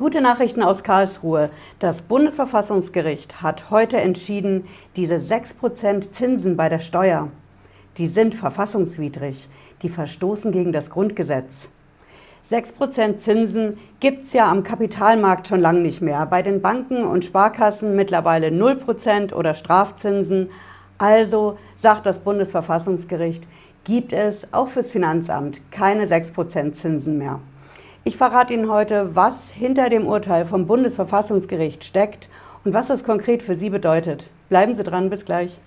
Gute 0.00 0.22
Nachrichten 0.22 0.62
aus 0.62 0.82
Karlsruhe. 0.82 1.50
Das 1.78 2.00
Bundesverfassungsgericht 2.00 3.42
hat 3.42 3.68
heute 3.70 3.98
entschieden, 3.98 4.64
diese 4.96 5.16
6% 5.16 6.10
Zinsen 6.10 6.56
bei 6.56 6.70
der 6.70 6.78
Steuer, 6.78 7.28
die 7.98 8.06
sind 8.06 8.34
verfassungswidrig, 8.34 9.50
die 9.82 9.90
verstoßen 9.90 10.52
gegen 10.52 10.72
das 10.72 10.88
Grundgesetz. 10.88 11.68
6% 12.50 13.18
Zinsen 13.18 13.76
gibt 14.00 14.24
es 14.24 14.32
ja 14.32 14.50
am 14.50 14.62
Kapitalmarkt 14.62 15.48
schon 15.48 15.60
lange 15.60 15.80
nicht 15.80 16.00
mehr. 16.00 16.24
Bei 16.24 16.40
den 16.40 16.62
Banken 16.62 17.04
und 17.04 17.26
Sparkassen 17.26 17.94
mittlerweile 17.94 18.48
0% 18.48 19.34
oder 19.34 19.52
Strafzinsen. 19.52 20.48
Also 20.96 21.58
sagt 21.76 22.06
das 22.06 22.20
Bundesverfassungsgericht, 22.20 23.46
gibt 23.84 24.14
es 24.14 24.50
auch 24.54 24.68
fürs 24.68 24.90
Finanzamt 24.90 25.60
keine 25.70 26.06
6% 26.06 26.72
Zinsen 26.72 27.18
mehr. 27.18 27.40
Ich 28.02 28.16
verrate 28.16 28.54
Ihnen 28.54 28.70
heute, 28.70 29.14
was 29.14 29.50
hinter 29.50 29.90
dem 29.90 30.06
Urteil 30.06 30.46
vom 30.46 30.64
Bundesverfassungsgericht 30.64 31.84
steckt 31.84 32.30
und 32.64 32.72
was 32.72 32.86
das 32.86 33.04
konkret 33.04 33.42
für 33.42 33.54
Sie 33.54 33.68
bedeutet. 33.68 34.30
Bleiben 34.48 34.74
Sie 34.74 34.82
dran, 34.82 35.10
bis 35.10 35.26
gleich. 35.26 35.58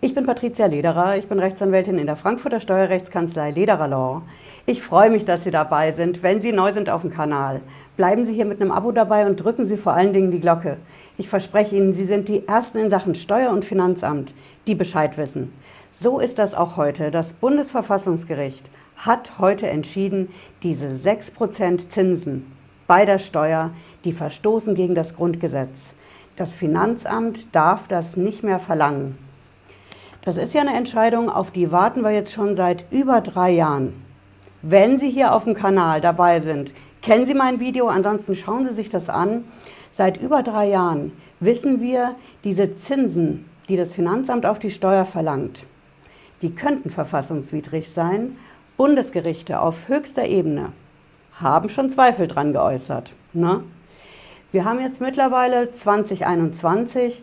Ich 0.00 0.14
bin 0.14 0.26
Patricia 0.26 0.66
Lederer, 0.66 1.16
ich 1.16 1.26
bin 1.26 1.40
Rechtsanwältin 1.40 1.98
in 1.98 2.06
der 2.06 2.14
Frankfurter 2.14 2.60
Steuerrechtskanzlei 2.60 3.50
Lederer 3.50 3.88
Law. 3.88 4.22
Ich 4.64 4.80
freue 4.80 5.10
mich, 5.10 5.24
dass 5.24 5.42
Sie 5.42 5.50
dabei 5.50 5.90
sind, 5.90 6.22
wenn 6.22 6.40
Sie 6.40 6.52
neu 6.52 6.72
sind 6.72 6.88
auf 6.88 7.00
dem 7.00 7.10
Kanal. 7.10 7.62
Bleiben 7.96 8.24
Sie 8.24 8.32
hier 8.32 8.44
mit 8.44 8.60
einem 8.60 8.70
Abo 8.70 8.92
dabei 8.92 9.26
und 9.26 9.42
drücken 9.42 9.64
Sie 9.64 9.76
vor 9.76 9.94
allen 9.94 10.12
Dingen 10.12 10.30
die 10.30 10.38
Glocke. 10.38 10.76
Ich 11.16 11.28
verspreche 11.28 11.74
Ihnen, 11.74 11.94
Sie 11.94 12.04
sind 12.04 12.28
die 12.28 12.46
Ersten 12.46 12.78
in 12.78 12.90
Sachen 12.90 13.16
Steuer- 13.16 13.50
und 13.50 13.64
Finanzamt, 13.64 14.34
die 14.68 14.76
Bescheid 14.76 15.18
wissen. 15.18 15.52
So 15.90 16.20
ist 16.20 16.38
das 16.38 16.54
auch 16.54 16.76
heute. 16.76 17.10
Das 17.10 17.32
Bundesverfassungsgericht 17.32 18.70
hat 18.98 19.40
heute 19.40 19.66
entschieden, 19.66 20.28
diese 20.62 20.90
6% 20.90 21.88
Zinsen 21.88 22.46
bei 22.86 23.04
der 23.04 23.18
Steuer, 23.18 23.72
die 24.04 24.12
verstoßen 24.12 24.76
gegen 24.76 24.94
das 24.94 25.16
Grundgesetz. 25.16 25.94
Das 26.36 26.54
Finanzamt 26.54 27.52
darf 27.52 27.88
das 27.88 28.16
nicht 28.16 28.44
mehr 28.44 28.60
verlangen. 28.60 29.18
Das 30.22 30.36
ist 30.36 30.54
ja 30.54 30.60
eine 30.60 30.76
Entscheidung, 30.76 31.30
auf 31.30 31.50
die 31.50 31.72
warten 31.72 32.02
wir 32.02 32.10
jetzt 32.10 32.32
schon 32.32 32.54
seit 32.54 32.84
über 32.90 33.20
drei 33.20 33.50
Jahren. 33.50 33.94
Wenn 34.62 34.98
Sie 34.98 35.10
hier 35.10 35.34
auf 35.34 35.44
dem 35.44 35.54
Kanal 35.54 36.00
dabei 36.00 36.40
sind, 36.40 36.74
kennen 37.00 37.26
Sie 37.26 37.34
mein 37.34 37.60
Video, 37.60 37.86
ansonsten 37.88 38.34
schauen 38.34 38.66
Sie 38.66 38.74
sich 38.74 38.88
das 38.88 39.08
an. 39.08 39.44
Seit 39.90 40.16
über 40.16 40.42
drei 40.42 40.68
Jahren 40.68 41.12
wissen 41.40 41.80
wir, 41.80 42.16
diese 42.44 42.74
Zinsen, 42.74 43.48
die 43.68 43.76
das 43.76 43.94
Finanzamt 43.94 44.46
auf 44.46 44.58
die 44.58 44.70
Steuer 44.70 45.04
verlangt, 45.04 45.64
die 46.42 46.54
könnten 46.54 46.90
verfassungswidrig 46.90 47.90
sein. 47.90 48.36
Bundesgerichte 48.76 49.60
auf 49.60 49.88
höchster 49.88 50.26
Ebene 50.26 50.72
haben 51.34 51.68
schon 51.68 51.90
Zweifel 51.90 52.26
dran 52.26 52.52
geäußert. 52.52 53.12
Ne? 53.32 53.62
Wir 54.52 54.64
haben 54.64 54.80
jetzt 54.80 55.00
mittlerweile 55.00 55.70
2021. 55.70 57.22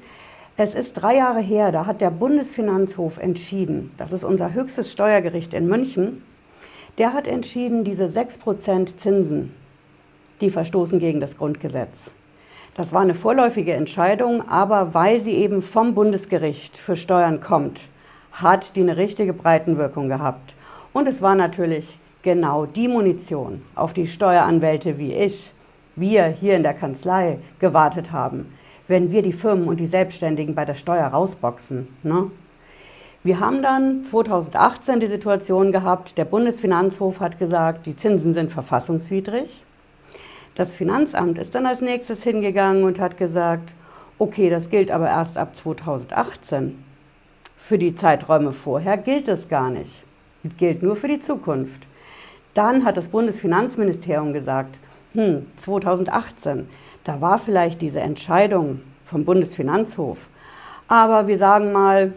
Es 0.58 0.74
ist 0.74 0.94
drei 0.94 1.18
Jahre 1.18 1.42
her, 1.42 1.74
da 1.74 1.86
hat 1.86 2.00
der 2.00 2.12
Bundesfinanzhof 2.12 3.18
entschieden, 3.18 3.92
das 3.98 4.14
ist 4.14 4.24
unser 4.24 4.54
höchstes 4.54 4.90
Steuergericht 4.90 5.54
in 5.54 5.68
München, 5.68 6.24
der 6.98 7.12
hat 7.12 7.28
entschieden, 7.28 7.84
diese 7.84 8.06
6% 8.06 8.96
Zinsen, 8.96 9.54
die 10.40 10.50
verstoßen 10.50 11.00
gegen 11.00 11.20
das 11.20 11.36
Grundgesetz. 11.36 12.10
Das 12.74 12.94
war 12.94 13.02
eine 13.02 13.16
vorläufige 13.16 13.74
Entscheidung, 13.74 14.48
aber 14.48 14.94
weil 14.94 15.20
sie 15.20 15.34
eben 15.34 15.62
vom 15.62 15.94
Bundesgericht 15.94 16.78
für 16.78 16.96
Steuern 16.96 17.42
kommt, 17.42 17.82
hat 18.32 18.78
die 18.78 18.82
eine 18.82 18.96
richtige 18.96 19.34
Breitenwirkung 19.34 20.08
gehabt. 20.08 20.56
Und 20.94 21.10
es 21.10 21.22
war 21.22 21.36
natürlich 21.36 22.00
genau 22.22 22.66
die 22.66 22.88
Munition, 22.88 23.62
auf 23.76 23.92
die 23.92 24.08
Steueranwälte 24.08 24.98
wie 24.98 25.14
ich, 25.16 25.52
wir 25.98 26.28
hier 26.28 26.56
in 26.56 26.64
der 26.64 26.74
Kanzlei 26.74 27.40
gewartet 27.60 28.14
haben 28.14 28.46
wenn 28.88 29.12
wir 29.12 29.22
die 29.22 29.34
Firmen 29.34 29.68
und 29.68 29.80
die 29.80 29.88
Selbstständigen 29.88 30.56
bei 30.56 30.66
der 30.66 30.76
Steuer 30.76 31.08
rausboxen. 31.08 31.88
Ne? 32.04 32.32
Wir 33.24 33.40
haben 33.40 33.64
dann 33.64 34.04
2018 34.04 35.00
die 35.00 35.08
Situation 35.08 35.72
gehabt, 35.72 36.18
der 36.18 36.26
Bundesfinanzhof 36.26 37.20
hat 37.20 37.40
gesagt, 37.40 37.88
die 37.88 37.96
Zinsen 37.96 38.34
sind 38.34 38.52
verfassungswidrig. 38.52 39.64
Das 40.54 40.76
Finanzamt 40.76 41.38
ist 41.38 41.56
dann 41.56 41.66
als 41.66 41.82
nächstes 41.82 42.24
hingegangen 42.24 42.84
und 42.84 43.00
hat 43.00 43.18
gesagt, 43.18 43.74
okay, 44.20 44.50
das 44.50 44.70
gilt 44.70 44.92
aber 44.92 45.08
erst 45.08 45.38
ab 45.38 45.56
2018. 45.56 46.84
Für 47.58 47.78
die 47.80 47.96
Zeiträume 47.96 48.54
vorher 48.54 48.98
gilt 48.98 49.28
es 49.28 49.50
gar 49.50 49.72
nicht. 49.72 50.04
Das 50.44 50.56
gilt 50.58 50.84
nur 50.84 50.96
für 50.96 51.08
die 51.08 51.20
Zukunft. 51.20 51.88
Dann 52.54 52.86
hat 52.86 52.96
das 52.96 53.10
Bundesfinanzministerium 53.10 54.32
gesagt, 54.34 54.80
hm, 55.16 55.48
2018, 55.56 56.70
da 57.04 57.22
war 57.22 57.40
vielleicht 57.40 57.82
diese 57.82 58.02
Entscheidung 58.02 58.82
vom 59.04 59.26
Bundesfinanzhof. 59.26 60.30
Aber 60.88 61.28
wir 61.28 61.38
sagen 61.38 61.72
mal, 61.72 62.14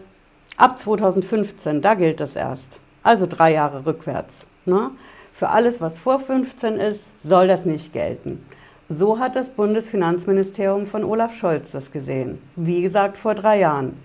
ab 0.57 0.77
2015, 0.77 1.81
da 1.81 1.95
gilt 1.95 2.21
es 2.21 2.35
erst. 2.35 2.79
Also 3.01 3.25
drei 3.25 3.53
Jahre 3.53 3.85
rückwärts. 3.85 4.45
Ne? 4.65 4.91
Für 5.33 5.49
alles, 5.49 5.81
was 5.81 5.97
vor 5.97 6.19
15 6.19 6.75
ist, 6.75 7.23
soll 7.23 7.47
das 7.47 7.65
nicht 7.65 7.93
gelten. 7.93 8.45
So 8.89 9.19
hat 9.19 9.35
das 9.35 9.49
Bundesfinanzministerium 9.49 10.85
von 10.85 11.03
Olaf 11.03 11.35
Scholz 11.35 11.71
das 11.71 11.91
gesehen. 11.91 12.41
Wie 12.55 12.81
gesagt, 12.81 13.17
vor 13.17 13.35
drei 13.35 13.59
Jahren. 13.59 13.97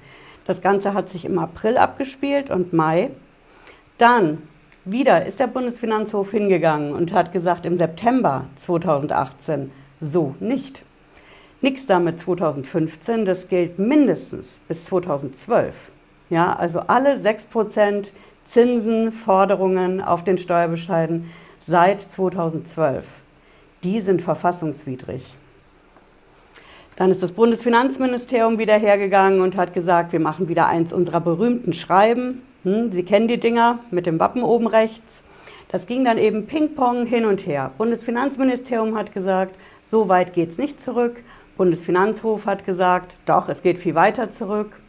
Das 0.46 0.60
Ganze 0.60 0.94
hat 0.94 1.08
sich 1.08 1.24
im 1.24 1.38
April 1.38 1.78
abgespielt 1.78 2.50
und 2.50 2.72
Mai. 2.72 3.10
Dann 3.98 4.42
wieder 4.84 5.24
ist 5.24 5.40
der 5.40 5.46
Bundesfinanzhof 5.46 6.30
hingegangen 6.30 6.92
und 6.92 7.12
hat 7.12 7.32
gesagt, 7.32 7.66
im 7.66 7.76
September 7.76 8.46
2018, 8.56 9.70
so 10.00 10.34
nicht. 10.40 10.82
Nichts 11.60 11.86
damit 11.86 12.20
2015, 12.20 13.24
das 13.24 13.48
gilt 13.48 13.78
mindestens 13.78 14.60
bis 14.68 14.84
2012. 14.84 15.74
Ja, 16.28 16.52
also 16.54 16.80
alle 16.80 17.16
6% 17.16 18.10
Zinsenforderungen 18.44 20.02
auf 20.02 20.24
den 20.24 20.36
Steuerbescheiden 20.36 21.30
seit 21.60 22.00
2012, 22.00 23.06
die 23.82 24.00
sind 24.00 24.20
verfassungswidrig. 24.20 25.34
Dann 26.96 27.10
ist 27.10 27.22
das 27.22 27.32
Bundesfinanzministerium 27.32 28.58
wieder 28.58 28.78
hergegangen 28.78 29.40
und 29.40 29.56
hat 29.56 29.74
gesagt, 29.74 30.12
wir 30.12 30.20
machen 30.20 30.48
wieder 30.48 30.68
eins 30.68 30.92
unserer 30.92 31.20
berühmten 31.20 31.72
Schreiben. 31.72 32.42
Hm, 32.64 32.90
Sie 32.92 33.04
kennen 33.04 33.28
die 33.28 33.38
Dinger 33.38 33.78
mit 33.90 34.06
dem 34.06 34.18
Wappen 34.18 34.42
oben 34.42 34.66
rechts. 34.66 35.22
Das 35.68 35.86
ging 35.86 36.04
dann 36.04 36.18
eben 36.18 36.46
Ping-Pong 36.46 37.06
hin 37.06 37.26
und 37.26 37.46
her. 37.46 37.72
Bundesfinanzministerium 37.78 38.96
hat 38.96 39.12
gesagt, 39.12 39.56
so 39.82 40.08
weit 40.08 40.32
geht 40.32 40.50
es 40.50 40.58
nicht 40.58 40.82
zurück. 40.82 41.22
Bundesfinanzhof 41.56 42.46
hat 42.46 42.64
gesagt, 42.64 43.16
doch, 43.26 43.48
es 43.48 43.62
geht 43.62 43.78
viel 43.78 43.94
weiter 43.94 44.32
zurück. 44.32 44.80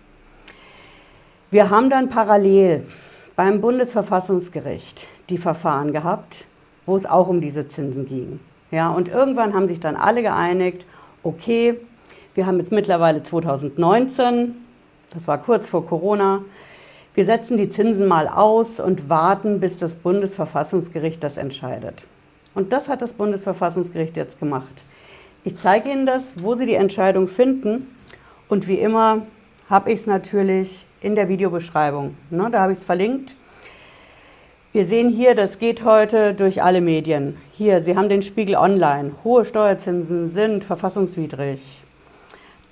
Wir 1.52 1.69
haben 1.69 1.90
dann 1.90 2.09
parallel 2.09 2.88
beim 3.36 3.62
Bundesverfassungsgericht 3.62 5.07
die 5.30 5.38
Verfahren 5.38 5.92
gehabt, 5.92 6.46
wo 6.86 6.96
es 6.96 7.06
auch 7.06 7.28
um 7.28 7.42
diese 7.42 7.68
Zinsen 7.68 8.07
ging. 8.07 8.40
Ja, 8.72 8.90
und 8.90 9.09
irgendwann 9.09 9.53
haben 9.53 9.68
sich 9.68 9.80
dann 9.80 9.96
alle 9.96 10.22
geeinigt, 10.22 10.86
okay, 11.24 11.80
wir 12.34 12.46
haben 12.46 12.57
jetzt 12.57 12.72
mittlerweile 12.72 13.22
2019, 13.24 14.56
das 15.12 15.28
war 15.28 15.38
kurz 15.38 15.68
vor 15.68 15.86
Corona, 15.86 16.42
wir 17.15 17.23
setzen 17.23 17.55
die 17.55 17.69
Zinsen 17.69 18.07
mal 18.07 18.27
aus 18.27 18.81
und 18.81 19.09
warten, 19.09 19.61
bis 19.61 19.77
das 19.77 19.95
Bundesverfassungsgericht 19.95 21.23
das 21.23 21.37
entscheidet. 21.37 22.03
Und 22.53 22.73
das 22.73 22.89
hat 22.89 23.01
das 23.01 23.13
Bundesverfassungsgericht 23.13 24.17
jetzt 24.17 24.37
gemacht. 24.39 24.83
Ich 25.45 25.55
zeige 25.57 25.89
Ihnen 25.89 26.05
das, 26.05 26.41
wo 26.43 26.55
Sie 26.55 26.65
die 26.65 26.75
Entscheidung 26.75 27.27
finden. 27.27 27.95
Und 28.49 28.67
wie 28.67 28.79
immer 28.79 29.21
habe 29.69 29.91
ich 29.91 29.99
es 30.01 30.07
natürlich 30.07 30.85
in 30.99 31.15
der 31.15 31.29
Videobeschreibung. 31.29 32.15
Ne, 32.29 32.49
da 32.51 32.61
habe 32.61 32.73
ich 32.73 32.79
es 32.79 32.83
verlinkt. 32.83 33.35
Wir 34.73 34.83
sehen 34.83 35.09
hier, 35.09 35.35
das 35.35 35.57
geht 35.57 35.85
heute 35.85 36.33
durch 36.33 36.61
alle 36.61 36.81
Medien. 36.81 37.38
Hier, 37.53 37.81
Sie 37.81 37.95
haben 37.95 38.09
den 38.09 38.23
Spiegel 38.23 38.57
Online. 38.57 39.11
Hohe 39.23 39.45
Steuerzinsen 39.45 40.27
sind 40.27 40.65
verfassungswidrig. 40.65 41.83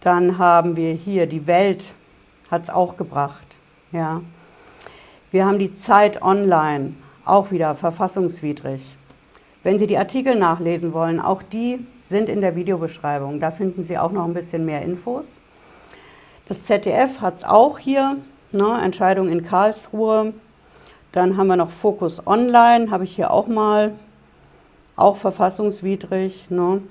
Dann 0.02 0.38
haben 0.38 0.76
wir 0.76 0.92
hier, 0.92 1.28
die 1.28 1.48
Welt 1.48 1.94
hat 2.52 2.64
es 2.64 2.70
auch 2.70 2.98
gebracht. 2.98 3.46
Ja. 3.94 4.22
Wir 5.34 5.48
haben 5.48 5.58
die 5.58 5.74
Zeit 5.74 6.22
Online, 6.22 6.94
auch 7.26 7.50
wieder 7.50 7.74
verfassungswidrig. 7.74 8.96
Wenn 9.64 9.80
Sie 9.80 9.88
die 9.88 9.98
Artikel 9.98 10.36
nachlesen 10.36 10.94
wollen, 10.94 11.20
auch 11.20 11.42
die 11.42 11.84
sind 12.04 12.30
in 12.30 12.40
der 12.40 12.56
Videobeschreibung. 12.56 13.40
Da 13.40 13.50
finden 13.50 13.84
Sie 13.84 13.98
auch 13.98 14.12
noch 14.12 14.26
ein 14.26 14.36
bisschen 14.36 14.64
mehr 14.64 14.84
Infos. 14.84 15.40
Das 16.48 16.66
ZDF 16.66 17.20
hat 17.20 17.38
es 17.38 17.44
auch 17.46 17.80
hier, 17.80 18.18
ne, 18.52 18.80
Entscheidung 18.84 19.28
in 19.28 19.42
Karlsruhe. 19.42 20.36
Dann 21.12 21.36
haben 21.36 21.48
wir 21.48 21.56
noch 21.56 21.72
Fokus 21.72 22.28
Online, 22.28 22.92
habe 22.92 23.04
ich 23.04 23.16
hier 23.16 23.32
auch 23.32 23.48
mal, 23.48 23.96
auch 24.96 25.16
verfassungswidrig. 25.16 26.52
Ne. 26.52 26.84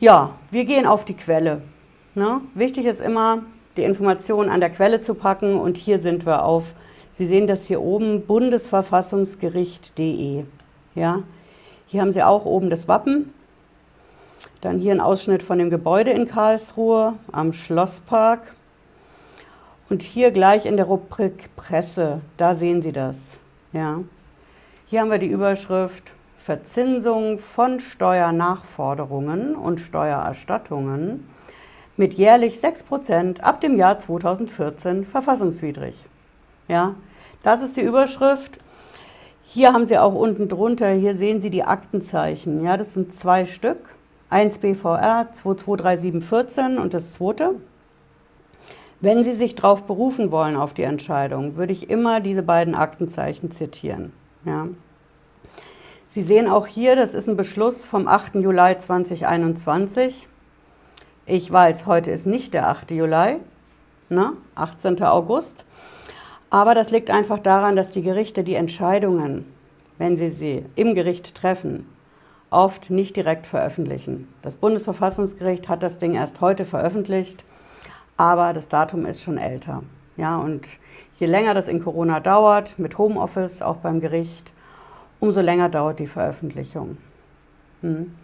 Ja, 0.00 0.32
wir 0.50 0.66
gehen 0.66 0.86
auf 0.86 1.06
die 1.06 1.16
Quelle. 1.16 1.62
Ne. 2.14 2.42
Wichtig 2.52 2.84
ist 2.84 3.00
immer, 3.00 3.38
die 3.78 3.84
Informationen 3.84 4.50
an 4.50 4.60
der 4.60 4.68
Quelle 4.68 5.00
zu 5.00 5.14
packen 5.14 5.58
und 5.58 5.78
hier 5.78 5.98
sind 5.98 6.26
wir 6.26 6.44
auf, 6.44 6.74
Sie 7.16 7.26
sehen 7.26 7.46
das 7.46 7.64
hier 7.64 7.80
oben, 7.80 8.26
bundesverfassungsgericht.de. 8.26 10.44
Ja? 10.94 11.22
Hier 11.86 12.02
haben 12.02 12.12
Sie 12.12 12.22
auch 12.22 12.44
oben 12.44 12.68
das 12.68 12.88
Wappen, 12.88 13.32
dann 14.60 14.80
hier 14.80 14.92
ein 14.92 15.00
Ausschnitt 15.00 15.42
von 15.42 15.58
dem 15.58 15.70
Gebäude 15.70 16.10
in 16.10 16.28
Karlsruhe 16.28 17.14
am 17.32 17.54
Schlosspark 17.54 18.54
und 19.88 20.02
hier 20.02 20.30
gleich 20.30 20.66
in 20.66 20.76
der 20.76 20.84
Rubrik 20.84 21.48
Presse, 21.56 22.20
da 22.36 22.54
sehen 22.54 22.82
Sie 22.82 22.92
das. 22.92 23.38
Ja? 23.72 24.00
Hier 24.84 25.00
haben 25.00 25.10
wir 25.10 25.16
die 25.16 25.30
Überschrift 25.30 26.12
Verzinsung 26.36 27.38
von 27.38 27.80
Steuernachforderungen 27.80 29.56
und 29.56 29.80
Steuererstattungen 29.80 31.26
mit 31.96 32.12
jährlich 32.12 32.58
6% 32.58 33.40
ab 33.40 33.62
dem 33.62 33.78
Jahr 33.78 33.98
2014 33.98 35.06
verfassungswidrig. 35.06 36.10
Ja, 36.68 36.94
das 37.42 37.62
ist 37.62 37.76
die 37.76 37.82
Überschrift. 37.82 38.58
Hier 39.44 39.72
haben 39.72 39.86
Sie 39.86 39.98
auch 39.98 40.14
unten 40.14 40.48
drunter, 40.48 40.90
hier 40.90 41.14
sehen 41.14 41.40
Sie 41.40 41.50
die 41.50 41.62
Aktenzeichen. 41.62 42.64
Ja, 42.64 42.76
das 42.76 42.94
sind 42.94 43.14
zwei 43.14 43.44
Stück. 43.44 43.94
1 44.28 44.58
BVR 44.58 45.28
223714 45.32 46.78
und 46.78 46.94
das 46.94 47.12
zweite. 47.12 47.54
Wenn 49.00 49.22
Sie 49.22 49.34
sich 49.34 49.54
darauf 49.54 49.84
berufen 49.84 50.32
wollen, 50.32 50.56
auf 50.56 50.74
die 50.74 50.82
Entscheidung, 50.82 51.56
würde 51.56 51.72
ich 51.72 51.90
immer 51.90 52.20
diese 52.20 52.42
beiden 52.42 52.74
Aktenzeichen 52.74 53.52
zitieren. 53.52 54.12
Ja. 54.44 54.66
Sie 56.08 56.22
sehen 56.22 56.48
auch 56.48 56.66
hier, 56.66 56.96
das 56.96 57.14
ist 57.14 57.28
ein 57.28 57.36
Beschluss 57.36 57.84
vom 57.84 58.08
8. 58.08 58.36
Juli 58.36 58.78
2021. 58.78 60.28
Ich 61.26 61.52
weiß, 61.52 61.86
heute 61.86 62.10
ist 62.10 62.26
nicht 62.26 62.54
der 62.54 62.68
8. 62.68 62.90
Juli, 62.90 63.36
ne? 64.08 64.32
18. 64.54 65.02
August. 65.04 65.66
Aber 66.50 66.74
das 66.74 66.90
liegt 66.90 67.10
einfach 67.10 67.38
daran, 67.38 67.76
dass 67.76 67.90
die 67.90 68.02
Gerichte 68.02 68.44
die 68.44 68.54
Entscheidungen, 68.54 69.46
wenn 69.98 70.16
sie 70.16 70.30
sie 70.30 70.64
im 70.76 70.94
Gericht 70.94 71.34
treffen, 71.34 71.86
oft 72.50 72.90
nicht 72.90 73.16
direkt 73.16 73.46
veröffentlichen. 73.46 74.28
Das 74.42 74.56
Bundesverfassungsgericht 74.56 75.68
hat 75.68 75.82
das 75.82 75.98
Ding 75.98 76.14
erst 76.14 76.40
heute 76.40 76.64
veröffentlicht, 76.64 77.44
aber 78.16 78.52
das 78.52 78.68
Datum 78.68 79.04
ist 79.04 79.22
schon 79.22 79.38
älter. 79.38 79.82
Ja, 80.16 80.38
und 80.38 80.66
je 81.18 81.26
länger 81.26 81.54
das 81.54 81.68
in 81.68 81.82
Corona 81.82 82.20
dauert, 82.20 82.78
mit 82.78 82.96
Homeoffice 82.96 83.60
auch 83.60 83.76
beim 83.76 84.00
Gericht, 84.00 84.52
umso 85.18 85.40
länger 85.40 85.68
dauert 85.68 85.98
die 85.98 86.06
Veröffentlichung. 86.06 86.96
Hm. 87.82 88.14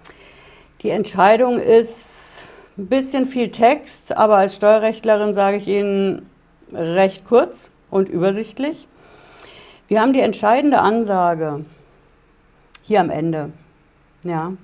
Die 0.83 0.91
Entscheidung 0.91 1.59
ist 1.59 2.47
ein 2.79 2.87
bisschen 2.87 3.27
viel 3.27 3.51
Text, 3.51 4.17
aber 4.17 4.37
als 4.37 4.57
Steuerrechtlerin 4.57 5.35
sage 5.35 5.59
ich 5.59 5.69
Ihnen 5.69 6.29
recht 6.73 7.27
kurz 7.27 7.72
und 7.93 8.09
übersichtlich. 8.09 8.89
Wir 9.87 10.01
haben 10.01 10.13
die 10.13 10.21
entscheidende 10.21 10.81
Ansage 10.81 11.65
hier 12.83 13.01
am 13.01 13.11
Ende. 13.11 13.53
Ja. 14.25 14.55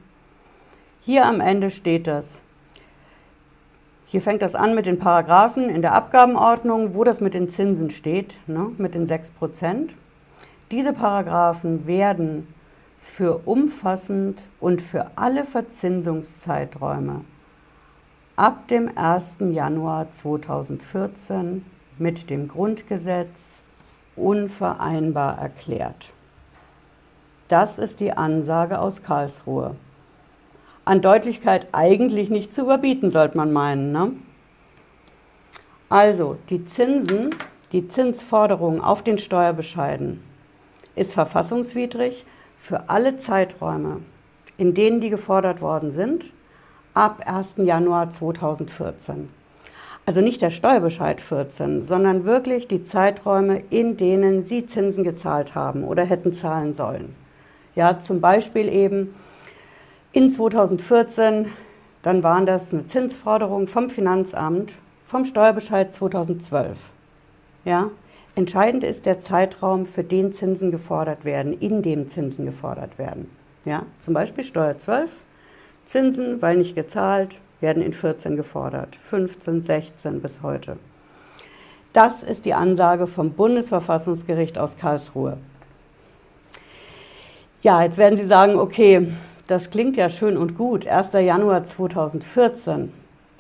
Hier 1.01 1.27
am 1.27 1.41
Ende 1.41 1.71
steht 1.71 2.07
das. 2.07 2.41
Hier 4.07 4.23
fängt 4.23 4.41
das 4.41 4.55
an 4.55 4.75
mit 4.75 4.87
den 4.87 4.99
Paragraphen 4.99 5.69
in 5.69 5.83
der 5.83 5.95
Abgabenordnung, 5.95 6.95
wo 6.95 7.05
das 7.05 7.21
mit 7.21 7.35
den 7.35 7.51
Zinsen 7.51 7.91
steht, 7.91 8.41
ne, 8.47 8.73
mit 8.79 8.95
den 8.95 9.07
6 9.07 9.33
Prozent. 9.33 9.95
Diese 10.71 10.95
Paragraphen 10.95 11.87
werden 11.87 12.49
für 12.97 13.43
umfassend 13.45 14.45
und 14.59 14.81
für 14.81 15.11
alle 15.17 15.45
Verzinsungszeiträume 15.45 17.25
ab 18.37 18.69
dem 18.69 18.91
1. 18.97 19.39
Januar 19.51 20.11
2014 20.11 21.65
mit 22.00 22.31
dem 22.31 22.49
Grundgesetz 22.49 23.62
unvereinbar 24.17 25.39
erklärt. 25.39 26.12
Das 27.49 27.79
ist 27.79 28.00
die 28.00 28.12
Ansage 28.12 28.79
aus 28.79 29.03
Karlsruhe. 29.03 29.75
An 30.85 31.00
Deutlichkeit 31.00 31.69
eigentlich 31.73 32.31
nicht 32.31 32.53
zu 32.53 32.62
überbieten, 32.62 33.11
sollte 33.11 33.37
man 33.37 33.53
meinen. 33.53 33.93
Ne? 33.93 34.12
Also, 35.89 36.37
die 36.50 36.65
Zinsen, 36.65 37.35
die 37.73 37.89
Zinsforderung 37.89 38.83
auf 38.83 39.03
den 39.03 39.19
Steuerbescheiden 39.19 40.23
ist 40.94 41.15
verfassungswidrig 41.15 42.27
für 42.59 42.91
alle 42.91 43.17
Zeiträume, 43.17 44.03
in 44.59 44.75
denen 44.75 45.01
die 45.01 45.11
gefordert 45.11 45.61
worden 45.61 45.91
sind, 45.91 46.33
ab 46.93 47.23
1. 47.27 47.56
Januar 47.59 48.11
2014. 48.11 49.38
Also 50.08 50.22
nicht 50.22 50.40
der 50.40 50.49
Steuerbescheid 50.49 51.20
14, 51.20 51.87
sondern 51.87 52.25
wirklich 52.25 52.66
die 52.66 52.82
Zeiträume, 52.82 53.62
in 53.69 53.99
denen 53.99 54.46
Sie 54.46 54.64
Zinsen 54.64 55.05
gezahlt 55.05 55.55
haben 55.55 55.84
oder 55.84 56.02
hätten 56.02 56.32
zahlen 56.32 56.72
sollen. 56.72 57.14
Ja, 57.75 57.99
zum 57.99 58.22
Beispiel 58.22 58.72
eben 58.72 59.14
in 60.12 60.31
2014, 60.31 61.49
dann 62.00 62.22
waren 62.22 62.46
das 62.46 62.72
eine 62.72 62.87
Zinsforderung 62.87 63.66
vom 63.66 63.90
Finanzamt 63.90 64.72
vom 65.05 65.26
Steuerbescheid 65.26 65.94
2012. 65.94 66.78
Ja, 67.66 67.90
entscheidend 68.34 68.84
ist 68.84 69.05
der 69.05 69.20
Zeitraum, 69.20 69.84
für 69.84 70.05
den 70.05 70.32
Zinsen 70.32 70.70
gefordert 70.70 71.26
werden, 71.26 71.52
in 71.52 71.82
dem 71.82 72.08
Zinsen 72.08 72.46
gefordert 72.46 72.96
werden. 72.96 73.31
Ja, 73.66 73.82
zum 73.99 74.14
Beispiel 74.14 74.44
Steuer 74.44 74.78
12 74.78 75.10
Zinsen, 75.84 76.40
weil 76.40 76.56
nicht 76.56 76.75
gezahlt, 76.75 77.43
werden 77.60 77.82
in 77.82 77.93
14 77.93 78.37
gefordert, 78.37 78.96
15, 79.02 79.62
16 79.62 80.20
bis 80.20 80.43
heute. 80.43 80.76
Das 81.93 82.22
ist 82.22 82.44
die 82.44 82.55
Ansage 82.55 83.06
vom 83.06 83.32
Bundesverfassungsgericht 83.32 84.58
aus 84.58 84.76
Karlsruhe. 84.76 85.38
Ja, 87.62 87.82
jetzt 87.82 87.99
werden 87.99 88.16
Sie 88.16 88.26
sagen, 88.26 88.56
okay, 88.56 89.08
das 89.46 89.70
klingt 89.70 89.96
ja 89.96 90.08
schön 90.08 90.37
und 90.37 90.56
gut, 90.56 90.87
1. 90.87 91.12
Januar 91.14 91.64
2014. 91.64 92.93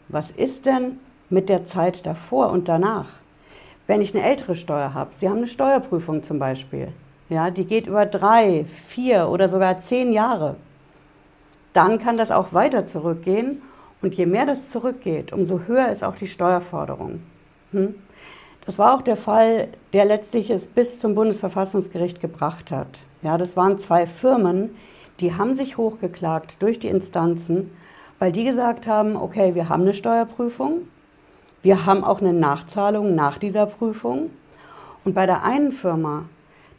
Was 0.08 0.30
ist 0.30 0.66
denn 0.66 0.98
mit 1.30 1.48
der 1.48 1.64
Zeit 1.64 2.06
davor 2.06 2.50
und 2.50 2.68
danach? 2.68 3.06
Wenn 3.86 4.00
ich 4.00 4.14
eine 4.14 4.24
ältere 4.24 4.54
Steuer 4.54 4.94
habe, 4.94 5.14
Sie 5.14 5.28
haben 5.28 5.38
eine 5.38 5.46
Steuerprüfung 5.46 6.22
zum 6.22 6.38
Beispiel, 6.38 6.88
ja, 7.28 7.50
die 7.50 7.64
geht 7.64 7.86
über 7.86 8.06
drei, 8.06 8.64
vier 8.64 9.28
oder 9.28 9.48
sogar 9.48 9.78
zehn 9.78 10.12
Jahre 10.12 10.56
dann 11.78 11.98
kann 11.98 12.16
das 12.16 12.32
auch 12.32 12.52
weiter 12.52 12.88
zurückgehen. 12.88 13.62
Und 14.00 14.14
je 14.14 14.26
mehr 14.26 14.46
das 14.46 14.70
zurückgeht, 14.70 15.32
umso 15.32 15.60
höher 15.66 15.88
ist 15.88 16.04
auch 16.04 16.14
die 16.14 16.26
Steuerforderung. 16.26 17.20
Hm? 17.72 17.94
Das 18.64 18.78
war 18.78 18.94
auch 18.94 19.02
der 19.02 19.16
Fall, 19.16 19.68
der 19.92 20.04
letztlich 20.04 20.50
es 20.50 20.66
bis 20.66 21.00
zum 21.00 21.14
Bundesverfassungsgericht 21.14 22.20
gebracht 22.20 22.70
hat. 22.70 23.00
Ja, 23.22 23.38
das 23.38 23.56
waren 23.56 23.78
zwei 23.78 24.06
Firmen, 24.06 24.76
die 25.20 25.34
haben 25.34 25.54
sich 25.54 25.76
hochgeklagt 25.76 26.62
durch 26.62 26.78
die 26.78 26.88
Instanzen, 26.88 27.70
weil 28.18 28.30
die 28.30 28.44
gesagt 28.44 28.86
haben, 28.86 29.16
okay, 29.16 29.54
wir 29.54 29.68
haben 29.68 29.82
eine 29.82 29.94
Steuerprüfung, 29.94 30.82
wir 31.62 31.86
haben 31.86 32.04
auch 32.04 32.20
eine 32.20 32.32
Nachzahlung 32.32 33.14
nach 33.14 33.38
dieser 33.38 33.66
Prüfung. 33.66 34.30
Und 35.04 35.14
bei 35.14 35.26
der 35.26 35.44
einen 35.44 35.72
Firma 35.72 36.24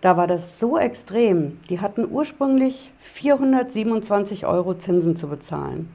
da 0.01 0.15
war 0.15 0.27
das 0.27 0.59
so 0.59 0.77
extrem. 0.77 1.59
Die 1.69 1.81
hatten 1.81 2.07
ursprünglich 2.09 2.91
427 2.99 4.45
Euro 4.45 4.73
Zinsen 4.75 5.15
zu 5.15 5.27
bezahlen. 5.27 5.91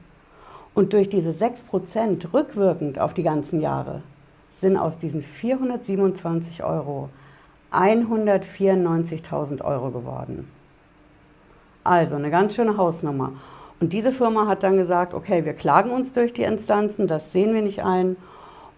Und 0.75 0.93
durch 0.93 1.09
diese 1.09 1.31
6% 1.31 2.33
rückwirkend 2.33 2.99
auf 2.99 3.13
die 3.13 3.23
ganzen 3.23 3.61
Jahre 3.61 4.03
sind 4.51 4.77
aus 4.77 4.97
diesen 4.97 5.21
427 5.21 6.63
Euro 6.63 7.09
194.000 7.71 9.63
Euro 9.63 9.89
geworden. 9.89 10.47
Also 11.83 12.15
eine 12.15 12.29
ganz 12.29 12.55
schöne 12.55 12.77
Hausnummer. 12.77 13.33
Und 13.79 13.93
diese 13.93 14.11
Firma 14.11 14.47
hat 14.47 14.63
dann 14.63 14.77
gesagt, 14.77 15.13
okay, 15.13 15.45
wir 15.45 15.53
klagen 15.53 15.91
uns 15.91 16.13
durch 16.13 16.33
die 16.33 16.43
Instanzen, 16.43 17.07
das 17.07 17.31
sehen 17.31 17.53
wir 17.53 17.61
nicht 17.61 17.83
ein. 17.83 18.15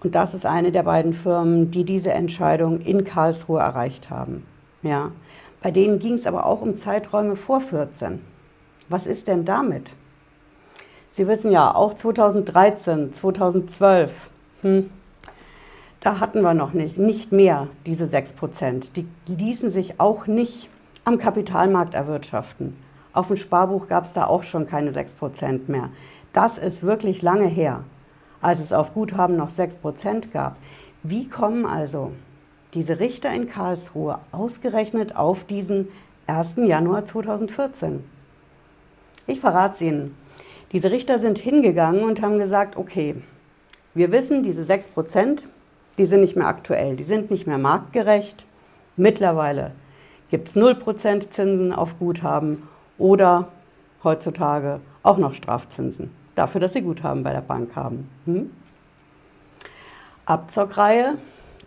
Und 0.03 0.15
das 0.15 0.33
ist 0.33 0.45
eine 0.45 0.71
der 0.71 0.83
beiden 0.83 1.13
Firmen, 1.13 1.71
die 1.71 1.83
diese 1.83 2.11
Entscheidung 2.11 2.79
in 2.79 3.03
Karlsruhe 3.03 3.59
erreicht 3.59 4.09
haben. 4.09 4.45
Ja. 4.81 5.11
Bei 5.61 5.71
denen 5.71 5.97
ging 5.99 6.13
es 6.13 6.27
aber 6.27 6.45
auch 6.45 6.61
um 6.61 6.77
Zeiträume 6.77 7.35
vor 7.35 7.61
14. 7.61 8.21
Was 8.89 9.07
ist 9.07 9.27
denn 9.27 9.43
damit? 9.43 9.93
Sie 11.17 11.27
wissen 11.27 11.51
ja, 11.51 11.73
auch 11.73 11.95
2013, 11.95 13.11
2012, 13.11 14.29
hm, 14.61 14.91
da 15.99 16.19
hatten 16.19 16.43
wir 16.43 16.53
noch 16.53 16.73
nicht, 16.73 16.99
nicht 16.99 17.31
mehr 17.31 17.69
diese 17.87 18.05
6 18.05 18.33
Prozent. 18.33 18.91
Die 18.95 19.07
ließen 19.25 19.71
sich 19.71 19.99
auch 19.99 20.27
nicht 20.27 20.69
am 21.05 21.17
Kapitalmarkt 21.17 21.95
erwirtschaften. 21.95 22.77
Auf 23.13 23.29
dem 23.29 23.35
Sparbuch 23.35 23.87
gab 23.87 24.03
es 24.03 24.13
da 24.13 24.27
auch 24.27 24.43
schon 24.43 24.67
keine 24.67 24.91
6 24.91 25.15
Prozent 25.15 25.69
mehr. 25.69 25.89
Das 26.33 26.59
ist 26.59 26.83
wirklich 26.83 27.23
lange 27.23 27.47
her, 27.47 27.83
als 28.39 28.59
es 28.59 28.71
auf 28.71 28.93
Guthaben 28.93 29.37
noch 29.37 29.49
6 29.49 29.77
Prozent 29.77 30.31
gab. 30.31 30.55
Wie 31.01 31.27
kommen 31.27 31.65
also 31.65 32.11
diese 32.75 32.99
Richter 32.99 33.33
in 33.33 33.49
Karlsruhe 33.49 34.19
ausgerechnet 34.31 35.15
auf 35.15 35.45
diesen 35.45 35.87
1. 36.27 36.57
Januar 36.57 37.05
2014. 37.05 38.03
Ich 39.25 39.39
verrate 39.39 39.73
es 39.73 39.81
Ihnen. 39.81 40.26
Diese 40.71 40.91
Richter 40.91 41.19
sind 41.19 41.37
hingegangen 41.37 42.03
und 42.03 42.21
haben 42.21 42.39
gesagt, 42.39 42.77
okay, 42.77 43.15
wir 43.93 44.11
wissen, 44.11 44.43
diese 44.43 44.63
6 44.63 44.89
Prozent, 44.89 45.47
die 45.97 46.05
sind 46.05 46.21
nicht 46.21 46.35
mehr 46.35 46.47
aktuell, 46.47 46.95
die 46.95 47.03
sind 47.03 47.31
nicht 47.31 47.47
mehr 47.47 47.57
marktgerecht. 47.57 48.45
Mittlerweile 48.95 49.71
gibt 50.29 50.49
es 50.49 50.55
0% 50.55 51.29
Zinsen 51.29 51.73
auf 51.73 51.97
Guthaben 51.99 52.67
oder 52.97 53.47
heutzutage 54.03 54.81
auch 55.03 55.17
noch 55.17 55.33
Strafzinsen 55.33 56.11
dafür, 56.37 56.61
dass 56.61 56.73
sie 56.73 56.81
Guthaben 56.81 57.23
bei 57.23 57.33
der 57.33 57.41
Bank 57.41 57.75
haben. 57.75 58.09
Hm? 58.25 58.51
Abzockreihe 60.25 61.17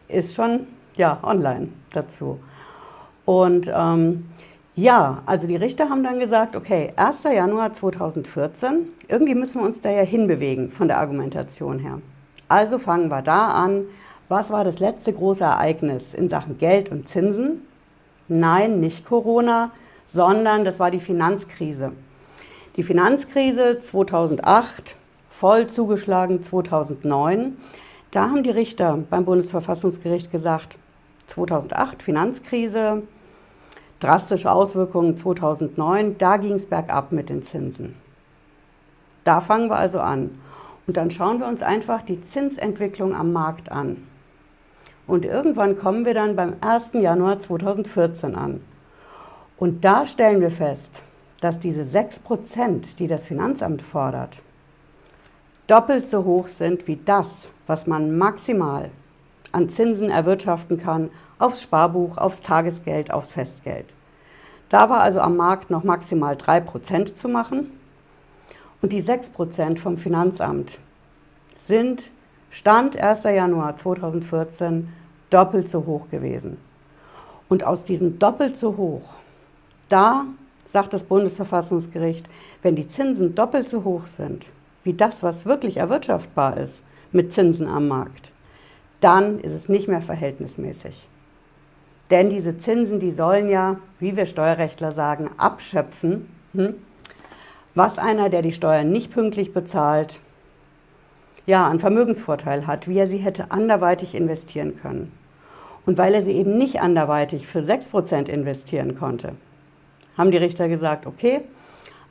ist 0.09 0.35
schon 0.35 0.67
ja, 0.97 1.19
online 1.23 1.69
dazu. 1.93 2.39
Und 3.25 3.71
ähm, 3.75 4.31
ja, 4.77 5.23
also 5.27 5.47
die 5.47 5.57
Richter 5.57 5.91
haben 5.91 6.05
dann 6.05 6.21
gesagt, 6.21 6.55
okay, 6.57 6.93
1. 6.97 7.25
Januar 7.25 7.75
2014, 7.75 8.87
irgendwie 9.09 9.35
müssen 9.35 9.61
wir 9.61 9.67
uns 9.67 9.81
da 9.81 9.91
ja 9.91 10.03
hinbewegen 10.03 10.71
von 10.71 10.89
der 10.89 10.99
Argumentation 10.99 11.79
her. 11.79 12.01
Also 12.49 12.79
fangen 12.79 13.09
wir 13.09 13.23
da 13.23 13.49
an. 13.49 13.85
Was 14.29 14.51
war 14.51 14.65
das 14.65 14.79
letzte 14.79 15.13
große 15.13 15.45
Ereignis 15.45 16.15
in 16.15 16.29
Sachen 16.29 16.59
Geld 16.59 16.91
und 16.91 17.09
Zinsen? 17.09 17.67
Nein, 18.29 18.81
nicht 18.81 19.05
Corona, 19.05 19.73
sondern 20.07 20.65
das 20.65 20.79
war 20.79 20.93
die 20.93 21.01
Finanzkrise. 21.01 21.93
Die 22.77 22.85
Finanzkrise 22.85 23.81
2008, 23.81 24.95
voll 25.29 25.67
zugeschlagen 25.67 26.43
2009. 26.43 27.57
Da 28.13 28.31
haben 28.31 28.45
die 28.45 28.51
Richter 28.51 28.99
beim 29.11 29.25
Bundesverfassungsgericht 29.25 30.31
gesagt, 30.31 30.79
2008 31.27 32.03
Finanzkrise, 32.03 33.03
drastische 34.01 34.51
Auswirkungen 34.51 35.17
2009, 35.17 36.19
da 36.19 36.37
ging 36.39 36.55
es 36.55 36.67
bergab 36.67 37.13
mit 37.13 37.29
den 37.29 37.43
Zinsen. 37.43 37.95
Da 39.25 39.41
fangen 39.41 39.69
wir 39.69 39.77
also 39.77 40.01
an. 40.01 40.41
Und 40.87 40.97
dann 40.97 41.11
schauen 41.11 41.39
wir 41.39 41.47
uns 41.47 41.63
einfach 41.63 42.03
die 42.03 42.23
Zinsentwicklung 42.23 43.15
am 43.15 43.33
Markt 43.33 43.71
an. 43.71 44.09
Und 45.07 45.25
irgendwann 45.25 45.77
kommen 45.77 46.05
wir 46.05 46.15
dann 46.15 46.35
beim 46.35 46.55
1. 46.61 46.95
Januar 46.95 47.39
2014 47.39 48.35
an. 48.35 48.61
Und 49.57 49.85
da 49.85 50.07
stellen 50.07 50.41
wir 50.41 50.51
fest, 50.51 51.03
dass 51.41 51.59
diese 51.59 51.83
6%, 51.83 52.97
die 52.97 53.07
das 53.07 53.27
Finanzamt 53.27 53.83
fordert, 53.83 54.37
doppelt 55.67 56.09
so 56.09 56.25
hoch 56.25 56.49
sind 56.49 56.87
wie 56.89 56.97
das, 56.97 57.53
was 57.67 57.87
man 57.87 58.17
maximal 58.17 58.91
an 59.53 59.69
Zinsen 59.69 60.11
erwirtschaften 60.11 60.79
kann 60.79 61.11
aufs 61.39 61.63
Sparbuch, 61.63 62.19
aufs 62.19 62.43
Tagesgeld, 62.43 63.11
aufs 63.11 63.33
Festgeld. 63.33 63.87
Da 64.69 64.89
war 64.89 65.01
also 65.01 65.21
am 65.21 65.37
Markt 65.37 65.71
noch 65.71 65.85
maximal 65.85 66.35
3% 66.35 67.15
zu 67.15 67.29
machen. 67.29 67.71
Und 68.83 68.93
die 68.93 69.03
6% 69.03 69.79
vom 69.79 69.97
Finanzamt 69.97 70.79
sind 71.59 72.11
Stand 72.51 72.97
1. 72.97 73.25
Januar 73.25 73.77
2014 73.77 74.89
doppelt 75.29 75.69
so 75.69 75.87
hoch 75.87 76.09
gewesen. 76.11 76.57
Und 77.49 77.65
aus 77.65 77.85
diesem 77.85 78.19
doppelt 78.19 78.57
so 78.57 78.77
hoch, 78.77 79.03
da 79.89 80.25
sagt 80.67 80.93
das 80.93 81.05
Bundesverfassungsgericht, 81.05 82.29
wenn 82.63 82.77
die 82.77 82.89
Zinsen 82.89 83.35
doppelt 83.35 83.69
so 83.69 83.85
hoch 83.85 84.07
sind, 84.07 84.47
wie 84.85 84.95
das, 84.95 85.23
was 85.23 85.47
wirklich 85.47 85.79
erwirtschaftbar 85.79 86.57
ist 86.57 86.83
mit 87.13 87.33
Zinsen 87.33 87.69
am 87.69 87.89
Markt, 87.89 88.31
dann 89.01 89.41
ist 89.41 89.53
es 89.53 89.69
nicht 89.69 89.89
mehr 89.89 90.03
verhältnismäßig. 90.03 91.09
Denn 92.11 92.29
diese 92.29 92.59
Zinsen, 92.59 92.99
die 92.99 93.13
sollen 93.13 93.49
ja, 93.49 93.77
wie 93.99 94.17
wir 94.17 94.27
Steuerrechtler 94.27 94.93
sagen, 94.93 95.31
abschöpfen, 95.37 96.29
hm, 96.55 96.75
was 97.75 97.99
einer, 97.99 98.29
der 98.29 98.43
die 98.43 98.53
Steuern 98.53 98.91
nicht 98.91 99.13
pünktlich 99.13 99.53
bezahlt, 99.53 100.19
ja, 101.47 101.69
einen 101.69 101.81
Vermögensvorteil 101.81 102.67
hat, 102.67 102.89
wie 102.89 102.99
er 102.99 103.07
sie 103.07 103.19
hätte 103.19 103.51
anderweitig 103.51 104.15
investieren 104.15 104.77
können. 104.81 105.13
Und 105.87 105.99
weil 105.99 106.15
er 106.15 106.23
sie 106.23 106.33
eben 106.33 106.59
nicht 106.59 106.81
anderweitig 106.81 107.47
für 107.47 107.61
6% 107.61 108.29
investieren 108.29 108.99
konnte, 108.99 109.33
haben 110.19 110.31
die 110.31 110.37
Richter 110.37 110.69
gesagt, 110.69 111.07
okay, 111.07 111.41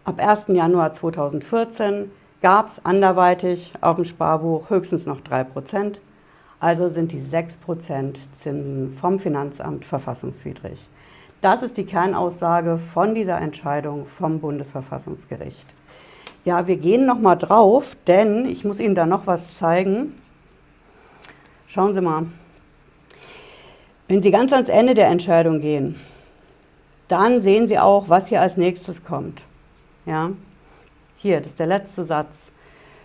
ab 0.06 0.16
1. 0.18 0.46
Januar 0.48 0.94
2014 0.94 2.10
gab 2.42 2.68
es 2.68 2.84
anderweitig 2.86 3.74
auf 3.82 3.98
dem 3.98 4.06
Sparbuch 4.06 4.70
höchstens 4.70 5.06
noch 5.06 5.22
3%. 5.22 6.00
Also 6.60 6.90
sind 6.90 7.12
die 7.12 7.22
6% 7.22 8.16
Zinsen 8.34 8.98
vom 9.00 9.20
Finanzamt 9.20 9.86
verfassungswidrig. 9.86 10.88
Das 11.42 11.64
ist 11.64 11.78
die 11.78 11.86
Kernaussage 11.86 12.78
von 12.78 13.16
dieser 13.16 13.40
Entscheidung 13.40 14.06
vom 14.06 14.40
Bundesverfassungsgericht. 14.40 15.74
Ja, 16.44 16.68
wir 16.68 16.78
gehen 16.78 17.06
noch 17.06 17.20
mal 17.20 17.36
drauf, 17.36 17.96
denn 18.08 18.46
ich 18.46 18.66
muss 18.66 18.80
Ihnen 18.80 18.96
da 18.96 19.06
noch 19.06 19.26
was 19.26 19.58
zeigen. 19.58 20.16
Schauen 21.68 21.94
Sie 21.94 22.02
mal. 22.02 22.26
Wenn 24.10 24.22
Sie 24.22 24.32
ganz 24.32 24.52
ans 24.52 24.70
Ende 24.70 24.96
der 24.96 25.08
Entscheidung 25.08 25.62
gehen, 25.62 25.96
dann 27.08 27.42
sehen 27.42 27.68
Sie 27.68 27.80
auch, 27.80 28.10
was 28.10 28.28
hier 28.28 28.42
als 28.42 28.58
nächstes 28.58 29.04
kommt. 29.04 29.44
Ja, 30.06 30.32
hier, 31.16 31.40
das 31.40 31.50
ist 31.50 31.60
der 31.60 31.68
letzte 31.68 32.04
Satz. 32.04 32.52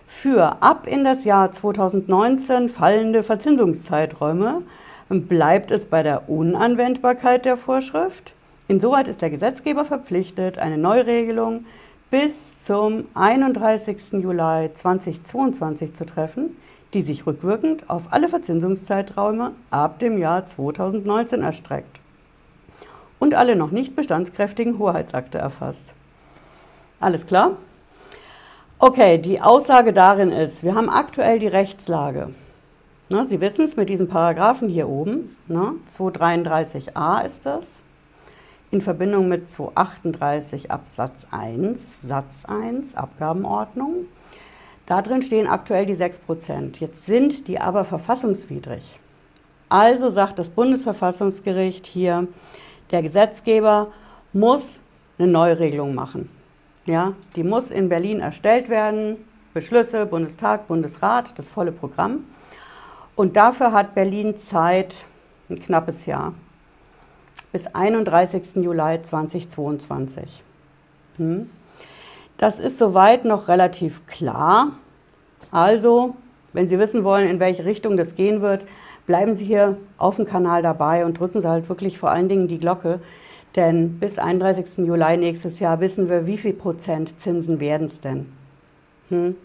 Für 0.07 0.61
ab 0.61 0.87
in 0.87 1.03
das 1.03 1.25
Jahr 1.25 1.51
2019 1.51 2.69
fallende 2.69 3.23
Verzinsungszeiträume 3.23 4.61
bleibt 5.09 5.71
es 5.71 5.87
bei 5.87 6.03
der 6.03 6.29
Unanwendbarkeit 6.29 7.45
der 7.45 7.57
Vorschrift. 7.57 8.33
Insoweit 8.67 9.07
ist 9.07 9.21
der 9.21 9.29
Gesetzgeber 9.29 9.85
verpflichtet, 9.85 10.57
eine 10.57 10.77
Neuregelung 10.77 11.65
bis 12.11 12.63
zum 12.63 13.05
31. 13.15 14.13
Juli 14.13 14.71
2022 14.73 15.93
zu 15.93 16.05
treffen, 16.05 16.55
die 16.93 17.01
sich 17.01 17.27
rückwirkend 17.27 17.89
auf 17.89 18.13
alle 18.13 18.29
Verzinsungszeiträume 18.29 19.51
ab 19.69 19.99
dem 19.99 20.17
Jahr 20.17 20.45
2019 20.45 21.41
erstreckt 21.41 21.99
und 23.19 23.35
alle 23.35 23.55
noch 23.55 23.71
nicht 23.71 23.95
bestandskräftigen 23.95 24.77
Hoheitsakte 24.79 25.37
erfasst. 25.37 25.93
Alles 26.99 27.25
klar? 27.25 27.57
Okay, 28.87 29.17
die 29.17 29.41
Aussage 29.41 29.93
darin 29.93 30.31
ist, 30.31 30.63
wir 30.63 30.75
haben 30.75 30.91
aktuell 30.91 31.39
die 31.39 31.47
Rechtslage. 31.47 32.29
Na, 33.09 33.25
Sie 33.25 33.41
wissen 33.41 33.65
es 33.65 33.75
mit 33.75 33.89
diesen 33.89 34.07
Paragraphen 34.07 34.69
hier 34.69 34.87
oben, 34.87 35.35
ne? 35.47 35.71
233a 35.91 37.25
ist 37.25 37.47
das, 37.47 37.81
in 38.69 38.81
Verbindung 38.81 39.27
mit 39.27 39.49
238 39.49 40.69
Absatz 40.69 41.25
1, 41.31 41.81
Satz 42.03 42.45
1, 42.47 42.95
Abgabenordnung. 42.95 44.05
Da 44.85 45.01
drin 45.01 45.23
stehen 45.23 45.47
aktuell 45.47 45.87
die 45.87 45.95
6 45.95 46.19
Prozent. 46.19 46.79
Jetzt 46.79 47.07
sind 47.07 47.47
die 47.47 47.59
aber 47.59 47.85
verfassungswidrig. 47.85 48.99
Also 49.67 50.11
sagt 50.11 50.37
das 50.37 50.51
Bundesverfassungsgericht 50.51 51.87
hier, 51.87 52.27
der 52.91 53.01
Gesetzgeber 53.01 53.87
muss 54.31 54.79
eine 55.17 55.27
Neuregelung 55.27 55.95
machen. 55.95 56.29
Ja, 56.85 57.13
die 57.35 57.43
muss 57.43 57.71
in 57.71 57.89
Berlin 57.89 58.19
erstellt 58.19 58.69
werden. 58.69 59.17
Beschlüsse, 59.55 60.05
Bundestag, 60.05 60.67
Bundesrat, 60.67 61.37
das 61.39 61.49
volle 61.49 61.71
Programm. 61.71 62.25
Und 63.15 63.37
dafür 63.37 63.71
hat 63.71 63.95
Berlin 63.95 64.37
Zeit, 64.37 64.95
ein 65.49 65.59
knappes 65.59 66.05
Jahr, 66.05 66.33
bis 67.51 67.65
31. 67.67 68.57
Juli 68.57 69.01
2022. 69.01 70.43
Hm. 71.17 71.49
Das 72.37 72.59
ist 72.59 72.77
soweit 72.77 73.25
noch 73.25 73.47
relativ 73.47 74.05
klar. 74.05 74.73
Also, 75.51 76.15
wenn 76.53 76.67
Sie 76.67 76.77
wissen 76.77 77.03
wollen, 77.03 77.27
in 77.29 77.39
welche 77.39 77.65
Richtung 77.65 77.97
das 77.97 78.15
gehen 78.15 78.41
wird, 78.41 78.67
bleiben 79.07 79.33
Sie 79.33 79.45
hier 79.45 79.77
auf 79.97 80.17
dem 80.17 80.25
Kanal 80.25 80.61
dabei 80.61 81.05
und 81.05 81.17
drücken 81.17 81.41
Sie 81.41 81.47
halt 81.47 81.69
wirklich 81.69 81.97
vor 81.97 82.11
allen 82.11 82.29
Dingen 82.29 82.47
die 82.47 82.57
Glocke, 82.57 82.99
denn 83.55 83.99
bis 83.99 84.17
31. 84.17 84.85
Juli 84.85 85.17
nächstes 85.17 85.59
Jahr 85.59 85.79
wissen 85.79 86.09
wir, 86.09 86.27
wie 86.27 86.37
viel 86.37 86.53
Prozent 86.53 87.19
Zinsen 87.19 87.59
werden 87.59 87.87
es 87.87 87.99
denn. 87.99 88.25
Hm? 89.09 89.35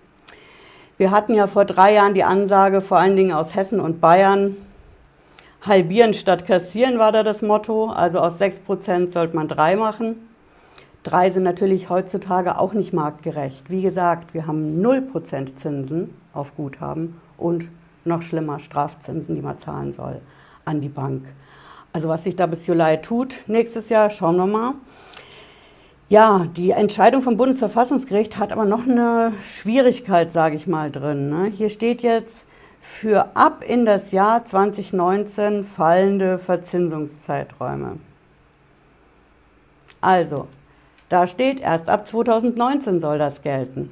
Wir 0.97 1.11
hatten 1.11 1.35
ja 1.35 1.47
vor 1.47 1.65
drei 1.65 1.95
Jahren 1.95 2.15
die 2.15 2.25
Ansage, 2.25 2.81
vor 2.81 2.99
allen 2.99 3.17
Dingen 3.17 3.33
aus 3.33 3.55
Hessen 3.55 3.81
und 3.81 4.01
Bayern, 4.01 4.57
halbieren 5.63 6.15
statt 6.15 6.47
kassieren 6.47 6.99
war 6.99 7.13
da 7.13 7.23
das 7.23 7.43
Motto. 7.43 7.87
Also 7.89 8.19
aus 8.19 8.39
6 8.39 8.61
Prozent 8.61 9.13
sollte 9.13 9.37
man 9.37 9.49
drei 9.49 9.77
machen. 9.77 10.17
Drei 11.03 11.31
sind 11.31 11.45
natürlich 11.45 11.89
heutzutage 11.89 12.59
auch 12.59 12.75
nicht 12.75 12.93
marktgerecht. 12.93 13.71
Wie 13.71 13.83
gesagt, 13.83 14.35
wir 14.35 14.47
haben 14.47 14.83
0 14.83 15.01
Prozent 15.03 15.59
Zinsen 15.59 16.15
auf 16.35 16.55
Guthaben 16.57 17.19
und 17.39 17.69
noch 18.05 18.23
schlimmer 18.23 18.59
Strafzinsen, 18.59 19.35
die 19.35 19.43
man 19.43 19.59
zahlen 19.59 19.93
soll 19.93 20.21
an 20.65 20.81
die 20.81 20.89
Bank. 20.89 21.25
Also 21.93 22.09
was 22.09 22.25
sich 22.25 22.37
da 22.37 22.47
bis 22.47 22.67
Juli 22.67 22.99
tut 23.03 23.37
nächstes 23.47 23.89
Jahr, 23.89 24.11
schauen 24.11 24.37
wir 24.37 24.47
mal. 24.47 24.75
Ja, 26.09 26.47
die 26.57 26.73
Entscheidung 26.73 27.23
vom 27.23 27.37
Bundesverfassungsgericht 27.37 28.37
hat 28.37 28.53
aber 28.53 28.65
noch 28.65 28.85
eine 28.85 29.33
Schwierigkeit, 29.43 30.33
sage 30.33 30.57
ich 30.57 30.67
mal, 30.67 30.91
drin. 30.91 31.29
Ne? 31.29 31.47
Hier 31.47 31.69
steht 31.69 32.03
jetzt, 32.03 32.47
für 32.81 33.37
ab 33.37 33.63
in 33.65 33.85
das 33.85 34.11
Jahr 34.11 34.45
2019 34.45 35.65
fallende 35.65 36.39
Verzinsungszeiträume. 36.39 37.99
Also, 40.01 40.49
da 41.11 41.27
steht, 41.27 41.61
erst 41.61 41.89
ab 41.89 42.07
2019 42.07 43.01
soll 43.01 43.19
das 43.19 43.43
gelten 43.43 43.91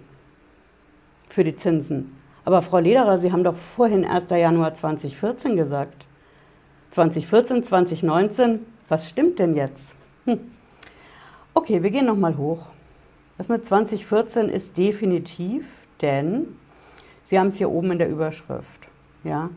für 1.29 1.45
die 1.45 1.55
Zinsen. 1.55 2.17
Aber 2.45 2.63
Frau 2.63 2.79
Lederer, 2.79 3.19
Sie 3.19 3.31
haben 3.31 3.45
doch 3.45 3.57
vorhin 3.57 4.07
1. 4.07 4.31
Januar 4.31 4.73
2014 4.73 5.55
gesagt. 5.55 6.08
2014, 6.91 7.63
2019, 7.63 8.67
was 8.89 9.09
stimmt 9.09 9.39
denn 9.39 9.55
jetzt? 9.55 9.95
Hm. 10.25 10.41
Okay, 11.55 11.83
wir 11.83 11.91
gehen 11.91 12.07
nochmal 12.07 12.37
hoch. 12.37 12.67
Das 13.37 13.49
mit 13.49 13.65
2014 13.65 14.49
ist 14.49 14.77
definitiv, 14.77 15.87
denn 16.01 16.57
Sie 17.25 17.39
haben 17.39 17.49
es 17.49 17.57
hier 17.57 17.71
oben 17.71 17.93
in 17.93 17.99
der 17.99 18.09
Überschrift. 18.09 18.89
Ja? 19.23 19.51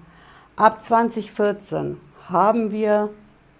Ab 0.57 0.83
2014 0.83 1.97
haben 2.27 2.71
wir 2.71 3.09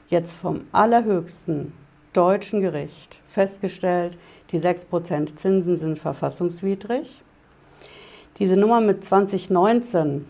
jetzt 0.10 0.34
vom 0.36 0.66
allerhöchsten 0.74 1.72
deutschen 2.12 2.60
Gericht 2.60 3.20
festgestellt, 3.26 4.18
die 4.52 4.60
6% 4.60 5.38
Zinsen 5.38 5.78
sind 5.78 5.98
verfassungswidrig. 5.98 7.24
Diese 8.38 8.58
Nummer 8.58 8.82
mit 8.82 9.06
2019, 9.06 10.26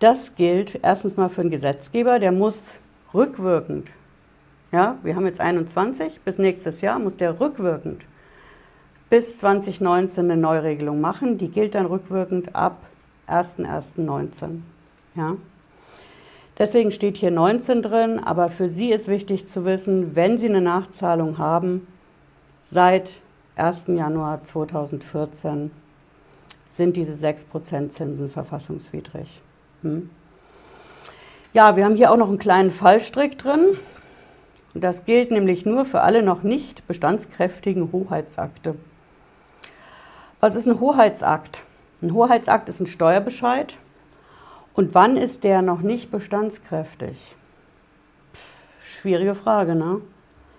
das 0.00 0.34
gilt 0.34 0.80
erstens 0.82 1.16
mal 1.16 1.28
für 1.28 1.42
den 1.42 1.50
Gesetzgeber, 1.50 2.18
der 2.18 2.32
muss 2.32 2.80
rückwirkend, 3.14 3.88
ja, 4.72 4.98
wir 5.02 5.16
haben 5.16 5.26
jetzt 5.26 5.40
21, 5.40 6.20
bis 6.20 6.38
nächstes 6.38 6.80
Jahr 6.80 6.98
muss 6.98 7.16
der 7.16 7.40
rückwirkend 7.40 8.04
bis 9.10 9.38
2019 9.38 10.30
eine 10.30 10.40
Neuregelung 10.40 11.00
machen. 11.00 11.36
Die 11.36 11.48
gilt 11.48 11.74
dann 11.74 11.86
rückwirkend 11.86 12.54
ab 12.54 12.78
1.1.19. 13.28 14.60
Ja. 15.16 15.36
Deswegen 16.58 16.92
steht 16.92 17.16
hier 17.16 17.30
19 17.30 17.82
drin, 17.82 18.20
aber 18.20 18.48
für 18.48 18.68
Sie 18.68 18.90
ist 18.90 19.08
wichtig 19.08 19.48
zu 19.48 19.64
wissen, 19.64 20.14
wenn 20.14 20.38
Sie 20.38 20.48
eine 20.48 20.60
Nachzahlung 20.60 21.38
haben, 21.38 21.86
seit 22.64 23.20
1. 23.56 23.86
Januar 23.88 24.44
2014 24.44 25.70
sind 26.68 26.96
diese 26.96 27.14
6% 27.14 27.90
Zinsen 27.90 28.28
verfassungswidrig. 28.28 29.42
Hm? 29.82 30.10
Ja, 31.52 31.76
wir 31.76 31.84
haben 31.84 31.96
hier 31.96 32.12
auch 32.12 32.16
noch 32.16 32.28
einen 32.28 32.38
kleinen 32.38 32.70
Fallstrick 32.70 33.38
drin. 33.38 33.60
Das 34.74 35.04
gilt 35.04 35.30
nämlich 35.30 35.66
nur 35.66 35.84
für 35.84 36.02
alle 36.02 36.22
noch 36.22 36.42
nicht 36.42 36.86
bestandskräftigen 36.86 37.90
Hoheitsakte. 37.92 38.76
Was 40.38 40.54
ist 40.54 40.66
ein 40.66 40.80
Hoheitsakt? 40.80 41.64
Ein 42.02 42.14
Hoheitsakt 42.14 42.68
ist 42.68 42.80
ein 42.80 42.86
Steuerbescheid, 42.86 43.76
und 44.74 44.94
wann 44.94 45.16
ist 45.16 45.44
der 45.44 45.62
noch 45.62 45.80
nicht 45.80 46.10
bestandskräftig? 46.10 47.36
Pff, 48.34 48.64
schwierige 48.80 49.34
Frage, 49.34 49.74
ne? 49.74 50.00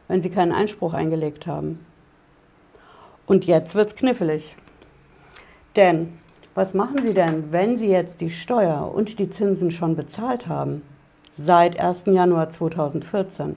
Wenn 0.07 0.21
Sie 0.21 0.29
keinen 0.29 0.51
Einspruch 0.51 0.93
eingelegt 0.93 1.47
haben. 1.47 1.83
Und 3.25 3.45
jetzt 3.45 3.75
wird 3.75 3.89
es 3.89 3.95
knifflig. 3.95 4.57
Denn 5.75 6.19
was 6.53 6.73
machen 6.73 7.01
Sie 7.01 7.13
denn, 7.13 7.51
wenn 7.51 7.77
Sie 7.77 7.87
jetzt 7.87 8.19
die 8.19 8.29
Steuer 8.29 8.91
und 8.93 9.19
die 9.19 9.29
Zinsen 9.29 9.71
schon 9.71 9.95
bezahlt 9.95 10.47
haben? 10.47 10.81
Seit 11.31 11.79
1. 11.79 12.05
Januar 12.07 12.49
2014. 12.49 13.55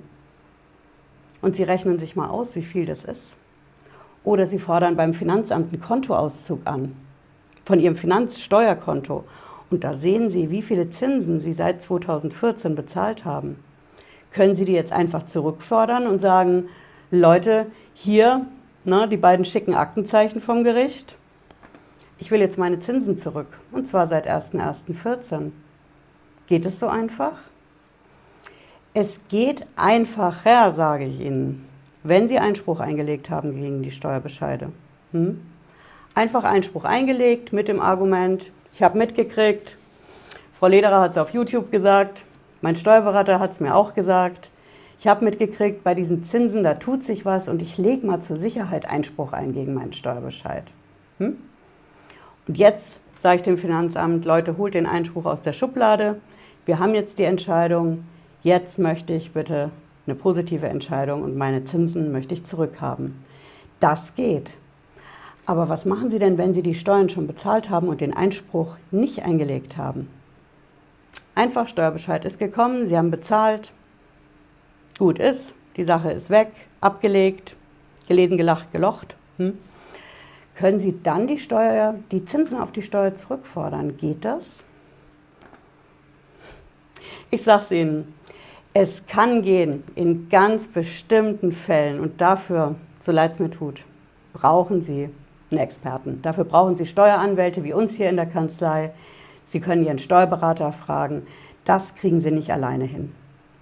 Und 1.43 1.57
Sie 1.57 1.65
rechnen 1.65 1.99
sich 1.99 2.15
mal 2.15 2.29
aus, 2.29 2.55
wie 2.55 2.63
viel 2.63 2.87
das 2.87 3.05
ist. 3.05 3.37
Oder 4.23 4.47
Sie 4.47 4.61
fordern 4.61 4.97
beim 4.97 5.13
Finanzamt 5.13 5.73
einen 5.73 5.83
Kontoauszug 5.83 6.61
an 6.67 6.95
von 7.65 7.81
Ihrem 7.81 7.97
Finanzsteuerkonto 7.97 9.25
und 9.71 9.83
da 9.83 9.97
sehen 9.97 10.31
Sie, 10.31 10.51
wie 10.51 10.63
viele 10.63 10.89
Zinsen 10.91 11.41
Sie 11.41 11.53
seit 11.53 11.83
2014 11.83 12.77
bezahlt 12.77 13.25
haben. 13.25 13.57
Können 14.31 14.55
Sie 14.55 14.65
die 14.65 14.73
jetzt 14.73 14.93
einfach 14.93 15.25
zurückfordern 15.25 16.07
und 16.07 16.21
sagen, 16.21 16.69
Leute, 17.11 17.67
hier 17.93 18.47
ne, 18.85 19.09
die 19.09 19.17
beiden 19.17 19.45
schicken 19.45 19.75
Aktenzeichen 19.75 20.41
vom 20.41 20.63
Gericht. 20.63 21.17
Ich 22.25 22.31
will 22.31 22.41
jetzt 22.41 22.57
meine 22.57 22.79
Zinsen 22.79 23.19
zurück. 23.19 23.49
Und 23.71 23.87
zwar 23.87 24.07
seit 24.07 24.27
1.1.14. 24.27 25.51
Geht 26.47 26.65
es 26.65 26.81
so 26.81 26.89
einfach? 26.89 27.35
Es 28.95 29.21
geht 29.29 29.67
einfacher, 29.77 30.73
sage 30.73 31.05
ich 31.05 31.21
Ihnen, 31.21 31.69
wenn 32.03 32.27
Sie 32.27 32.39
Einspruch 32.39 32.81
eingelegt 32.81 33.29
haben 33.29 33.55
gegen 33.55 33.83
die 33.83 33.91
Steuerbescheide. 33.91 34.73
Hm? 35.13 35.43
Einfach 36.15 36.45
Einspruch 36.45 36.87
eingelegt 36.87 37.53
mit 37.53 37.69
dem 37.69 37.79
Argument, 37.79 38.51
ich 38.73 38.83
habe 38.83 38.97
mitgekriegt, 38.97 39.77
Frau 40.59 40.69
Lederer 40.69 41.03
hat 41.03 41.11
es 41.11 41.19
auf 41.19 41.29
YouTube 41.29 41.71
gesagt, 41.71 42.25
mein 42.63 42.75
Steuerberater 42.75 43.39
hat 43.39 43.53
es 43.53 43.61
mir 43.61 43.75
auch 43.75 43.93
gesagt. 43.93 44.51
Ich 44.99 45.07
habe 45.07 45.27
mitgekriegt, 45.27 45.85
bei 45.85 45.95
diesen 45.95 46.23
Zinsen, 46.23 46.65
da 46.65 46.73
tut 46.73 47.03
sich 47.03 47.27
was 47.27 47.51
und 47.51 47.61
ich 47.61 47.77
lege 47.77 48.07
mal 48.07 48.21
zur 48.21 48.39
Sicherheit 48.39 48.89
Einspruch 48.89 49.35
ein 49.35 49.53
gegen 49.53 49.75
meinen 49.75 49.93
Steuerbescheid. 49.93 50.65
Hm? 51.19 51.37
Und 52.47 52.59
jetzt 52.59 53.01
sage 53.17 53.37
ich 53.37 53.43
dem 53.43 53.57
Finanzamt, 53.57 54.25
Leute, 54.25 54.59
holt 54.59 54.75
den 54.75 54.87
Einspruch 54.87 55.25
aus 55.25 55.43
der 55.43 55.53
Schublade. 55.53 56.21
Wir 56.67 56.79
haben 56.79 56.95
jetzt 56.95 57.19
die 57.19 57.25
Entscheidung. 57.25 58.05
Jetzt 58.43 58.79
möchte 58.79 59.15
ich 59.15 59.33
bitte 59.33 59.71
eine 60.07 60.15
positive 60.15 60.69
Entscheidung 60.69 61.23
und 61.23 61.37
meine 61.37 61.65
Zinsen 61.65 62.13
möchte 62.13 62.35
ich 62.35 62.45
zurückhaben. 62.45 63.25
Das 63.81 64.15
geht. 64.15 64.51
Aber 65.47 65.69
was 65.69 65.85
machen 65.87 66.11
Sie 66.11 66.19
denn, 66.19 66.39
wenn 66.39 66.55
Sie 66.55 66.63
die 66.63 66.75
Steuern 66.75 67.09
schon 67.09 67.27
bezahlt 67.27 67.71
haben 67.71 67.89
und 67.89 68.01
den 68.01 68.15
Einspruch 68.15 68.77
nicht 68.91 69.25
eingelegt 69.25 69.77
haben? 69.77 70.09
Einfach 71.35 71.69
Steuerbescheid 71.69 72.25
ist 72.25 72.39
gekommen, 72.39 72.87
Sie 72.87 72.97
haben 72.97 73.11
bezahlt, 73.11 73.73
gut 74.99 75.19
ist, 75.19 75.55
die 75.77 75.85
Sache 75.85 76.13
ist 76.13 76.31
weg, 76.31 76.49
abgelegt, 76.81 77.57
gelesen, 78.07 78.37
gelacht, 78.37 78.71
gelocht. 78.73 79.17
Hm? 79.39 79.59
Können 80.55 80.79
Sie 80.79 81.01
dann 81.03 81.27
die 81.27 81.39
Steuer, 81.39 81.97
die 82.13 82.25
Zinsen 82.25 82.59
auf 82.59 82.71
die 82.71 82.83
Steuer 82.83 83.15
zurückfordern? 83.15 83.97
Geht 83.97 84.25
das? 84.25 84.65
Ich 87.31 87.43
sage 87.43 87.63
es 87.65 87.71
Ihnen, 87.73 88.15
es 88.73 89.07
kann 89.07 89.43
gehen 89.43 89.83
in 89.95 90.29
ganz 90.29 90.69
bestimmten 90.69 91.53
Fällen 91.53 92.01
und 92.01 92.21
dafür, 92.21 92.77
so 93.01 93.13
leid 93.13 93.33
es 93.33 93.39
mir 93.39 93.51
tut, 93.51 93.83
brauchen 94.33 94.81
Sie 94.81 95.11
einen 95.51 95.61
Experten. 95.61 96.23
Dafür 96.23 96.45
brauchen 96.45 96.77
Sie 96.77 96.87
Steueranwälte 96.87 97.65
wie 97.65 97.73
uns 97.73 97.95
hier 97.95 98.09
in 98.09 98.17
der 98.17 98.27
Kanzlei. 98.27 98.93
Sie 99.45 99.61
können 99.61 99.85
Ihren 99.85 99.99
Steuerberater 99.99 100.73
fragen. 100.73 101.27
Das 101.65 101.95
kriegen 101.95 102.21
Sie 102.21 102.31
nicht 102.31 102.53
alleine 102.53 102.85
hin. 102.85 103.13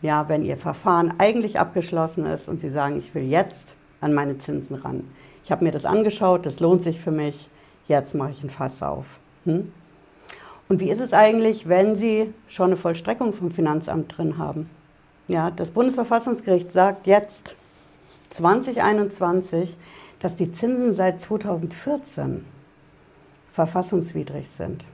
Ja, 0.03 0.29
wenn 0.29 0.45
Ihr 0.45 0.57
Verfahren 0.57 1.15
eigentlich 1.19 1.59
abgeschlossen 1.59 2.27
ist 2.27 2.49
und 2.49 2.61
Sie 2.61 2.69
sagen, 2.69 2.99
ich 2.99 3.15
will 3.15 3.25
jetzt 3.25 3.75
an 4.01 4.15
meine 4.15 4.39
Zinsen 4.39 4.77
ran. 4.77 5.05
Ich 5.45 5.51
habe 5.51 5.65
mir 5.65 5.73
das 5.73 5.85
angeschaut, 5.85 6.47
das 6.47 6.61
lohnt 6.61 6.83
sich 6.83 7.01
für 7.01 7.11
mich. 7.11 7.49
Jetzt 7.89 8.15
mache 8.15 8.31
ich 8.31 8.43
ein 8.45 8.51
Fass 8.51 8.83
auf. 8.83 9.21
Hm? 9.45 9.73
Und 10.69 10.81
wie 10.81 10.91
ist 10.91 11.01
es 11.01 11.13
eigentlich, 11.13 11.69
wenn 11.69 11.97
Sie 11.97 12.33
schon 12.47 12.67
eine 12.67 12.77
Vollstreckung 12.77 13.33
vom 13.33 13.51
Finanzamt 13.51 14.17
drin 14.17 14.39
haben? 14.39 14.71
Ja, 15.29 15.51
das 15.51 15.73
Bundesverfassungsgericht 15.73 16.73
sagt 16.73 17.07
jetzt 17.07 17.57
2021, 18.31 19.77
dass 20.21 20.37
die 20.37 20.51
Zinsen 20.53 20.95
seit 20.95 21.21
2014 21.21 22.45
verfassungswidrig 23.51 24.49
sind. 24.49 24.85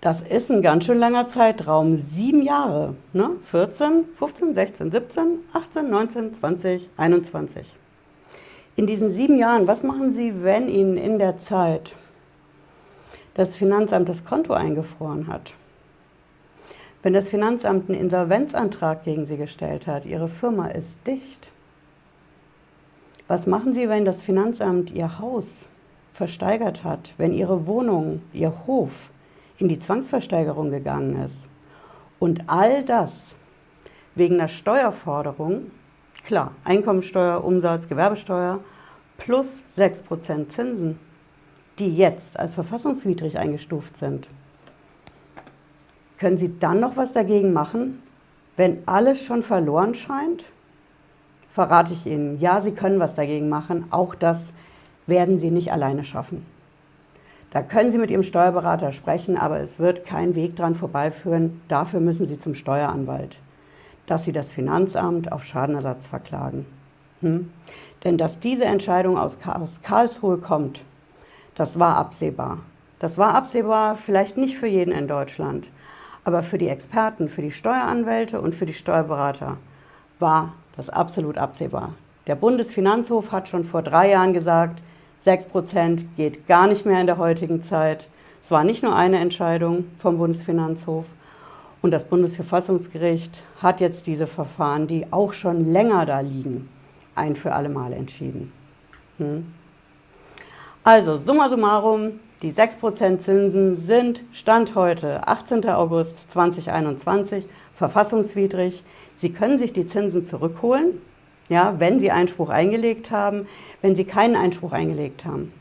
Das 0.00 0.22
ist 0.22 0.50
ein 0.50 0.62
ganz 0.62 0.86
schön 0.86 0.98
langer 0.98 1.26
Zeitraum, 1.26 1.96
sieben 1.96 2.42
Jahre. 2.42 2.94
Ne? 3.12 3.32
14, 3.42 4.06
15, 4.16 4.54
16, 4.54 4.90
17, 4.90 5.26
18, 5.52 5.90
19, 5.90 6.34
20, 6.34 6.88
21. 6.96 7.76
In 8.76 8.86
diesen 8.86 9.10
sieben 9.10 9.36
Jahren, 9.36 9.66
was 9.66 9.82
machen 9.82 10.12
Sie, 10.12 10.42
wenn 10.42 10.68
Ihnen 10.68 10.96
in 10.96 11.18
der 11.18 11.38
Zeit 11.38 11.94
das 13.34 13.56
Finanzamt 13.56 14.08
das 14.08 14.24
Konto 14.24 14.52
eingefroren 14.52 15.26
hat? 15.26 15.54
Wenn 17.02 17.12
das 17.14 17.30
Finanzamt 17.30 17.88
einen 17.88 17.98
Insolvenzantrag 17.98 19.04
gegen 19.04 19.24
Sie 19.26 19.36
gestellt 19.36 19.86
hat, 19.86 20.04
Ihre 20.04 20.28
Firma 20.28 20.68
ist 20.68 20.98
dicht. 21.06 21.50
Was 23.26 23.46
machen 23.46 23.72
Sie, 23.72 23.88
wenn 23.88 24.04
das 24.04 24.22
Finanzamt 24.22 24.90
Ihr 24.90 25.18
Haus 25.18 25.66
versteigert 26.12 26.84
hat, 26.84 27.14
wenn 27.16 27.32
Ihre 27.32 27.66
Wohnung, 27.66 28.22
Ihr 28.32 28.52
Hof 28.66 29.10
in 29.58 29.68
die 29.68 29.78
Zwangsversteigerung 29.78 30.70
gegangen 30.70 31.22
ist? 31.24 31.48
Und 32.18 32.44
all 32.48 32.84
das 32.84 33.34
wegen 34.14 34.36
der 34.36 34.48
Steuerforderung, 34.48 35.70
klar, 36.24 36.52
Einkommensteuer, 36.64 37.44
Umsatz, 37.44 37.88
Gewerbesteuer 37.88 38.60
plus 39.18 39.62
6% 39.76 40.48
Zinsen, 40.48 40.98
die 41.78 41.94
jetzt 41.94 42.38
als 42.38 42.54
verfassungswidrig 42.54 43.38
eingestuft 43.38 43.96
sind. 43.96 44.28
Können 46.18 46.36
Sie 46.36 46.58
dann 46.58 46.80
noch 46.80 46.96
was 46.96 47.12
dagegen 47.12 47.52
machen, 47.52 48.02
wenn 48.56 48.82
alles 48.86 49.24
schon 49.24 49.42
verloren 49.42 49.94
scheint? 49.94 50.44
verrate 51.50 51.92
ich 51.92 52.06
Ihnen, 52.06 52.38
ja, 52.38 52.60
Sie 52.60 52.72
können 52.72 53.00
was 53.00 53.14
dagegen 53.14 53.48
machen. 53.48 53.86
Auch 53.90 54.14
das 54.14 54.52
werden 55.06 55.38
Sie 55.38 55.50
nicht 55.50 55.72
alleine 55.72 56.04
schaffen. 56.04 56.46
Da 57.50 57.62
können 57.62 57.90
Sie 57.90 57.98
mit 57.98 58.10
Ihrem 58.10 58.22
Steuerberater 58.22 58.92
sprechen, 58.92 59.36
aber 59.36 59.60
es 59.60 59.80
wird 59.80 60.04
kein 60.04 60.36
Weg 60.36 60.54
dran 60.54 60.76
vorbeiführen. 60.76 61.60
Dafür 61.66 61.98
müssen 61.98 62.26
Sie 62.26 62.38
zum 62.38 62.54
Steueranwalt, 62.54 63.40
dass 64.10 64.24
Sie 64.24 64.32
das 64.32 64.52
Finanzamt 64.52 65.30
auf 65.30 65.44
Schadenersatz 65.44 66.08
verklagen. 66.08 66.66
Hm? 67.20 67.52
Denn 68.02 68.18
dass 68.18 68.40
diese 68.40 68.64
Entscheidung 68.64 69.16
aus, 69.16 69.38
aus 69.46 69.82
Karlsruhe 69.82 70.38
kommt, 70.38 70.82
das 71.54 71.78
war 71.78 71.96
absehbar. 71.96 72.58
Das 72.98 73.18
war 73.18 73.34
absehbar, 73.34 73.94
vielleicht 73.94 74.36
nicht 74.36 74.58
für 74.58 74.66
jeden 74.66 74.92
in 74.92 75.06
Deutschland, 75.06 75.68
aber 76.24 76.42
für 76.42 76.58
die 76.58 76.68
Experten, 76.68 77.28
für 77.28 77.40
die 77.40 77.52
Steueranwälte 77.52 78.40
und 78.40 78.54
für 78.54 78.66
die 78.66 78.74
Steuerberater 78.74 79.58
war 80.18 80.54
das 80.76 80.90
absolut 80.90 81.38
absehbar. 81.38 81.94
Der 82.26 82.34
Bundesfinanzhof 82.34 83.30
hat 83.30 83.48
schon 83.48 83.62
vor 83.62 83.82
drei 83.82 84.10
Jahren 84.10 84.32
gesagt, 84.32 84.82
6% 85.24 86.04
geht 86.16 86.48
gar 86.48 86.66
nicht 86.66 86.84
mehr 86.84 87.00
in 87.00 87.06
der 87.06 87.18
heutigen 87.18 87.62
Zeit. 87.62 88.08
Es 88.42 88.50
war 88.50 88.64
nicht 88.64 88.82
nur 88.82 88.96
eine 88.96 89.18
Entscheidung 89.18 89.84
vom 89.96 90.18
Bundesfinanzhof. 90.18 91.04
Und 91.82 91.92
das 91.92 92.04
Bundesverfassungsgericht 92.04 93.42
hat 93.62 93.80
jetzt 93.80 94.06
diese 94.06 94.26
Verfahren, 94.26 94.86
die 94.86 95.06
auch 95.10 95.32
schon 95.32 95.72
länger 95.72 96.04
da 96.04 96.20
liegen, 96.20 96.68
ein 97.14 97.36
für 97.36 97.54
alle 97.54 97.68
Mal 97.68 97.92
entschieden. 97.92 98.52
Hm. 99.18 99.46
Also, 100.84 101.16
summa 101.16 101.48
summarum, 101.48 102.20
die 102.42 102.52
6% 102.52 103.18
Zinsen 103.18 103.76
sind 103.76 104.24
Stand 104.32 104.74
heute, 104.74 105.26
18. 105.28 105.68
August 105.68 106.30
2021, 106.30 107.46
verfassungswidrig. 107.74 108.82
Sie 109.14 109.30
können 109.30 109.58
sich 109.58 109.74
die 109.74 109.86
Zinsen 109.86 110.24
zurückholen, 110.24 111.00
ja, 111.50 111.74
wenn 111.78 111.98
Sie 111.98 112.10
Einspruch 112.10 112.48
eingelegt 112.48 113.10
haben. 113.10 113.46
Wenn 113.82 113.94
Sie 113.94 114.04
keinen 114.04 114.36
Einspruch 114.36 114.72
eingelegt 114.72 115.26
haben, 115.26 115.52